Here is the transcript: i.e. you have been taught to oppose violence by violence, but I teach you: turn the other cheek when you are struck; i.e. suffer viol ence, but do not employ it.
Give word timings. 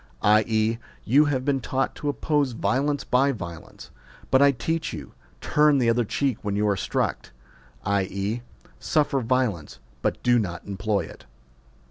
i.e. 0.23 0.79
you 1.05 1.25
have 1.25 1.45
been 1.45 1.61
taught 1.61 1.93
to 1.93 2.09
oppose 2.09 2.53
violence 2.53 3.03
by 3.03 3.31
violence, 3.31 3.91
but 4.31 4.41
I 4.41 4.51
teach 4.51 4.93
you: 4.93 5.11
turn 5.41 5.77
the 5.77 5.91
other 5.91 6.03
cheek 6.05 6.39
when 6.41 6.55
you 6.55 6.67
are 6.69 6.75
struck; 6.75 7.29
i.e. 7.85 8.41
suffer 8.79 9.21
viol 9.21 9.59
ence, 9.59 9.77
but 10.01 10.23
do 10.23 10.39
not 10.39 10.65
employ 10.65 11.01
it. 11.01 11.27